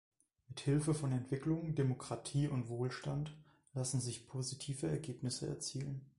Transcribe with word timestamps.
Mit 0.47 0.59
Hilfe 0.61 0.95
von 0.95 1.11
Entwicklung, 1.11 1.75
Demokratie 1.75 2.47
und 2.47 2.69
Wohlstand 2.69 3.37
lassen 3.75 4.01
sich 4.01 4.27
positive 4.27 4.87
Ergebnisse 4.87 5.45
erzielen. 5.45 6.01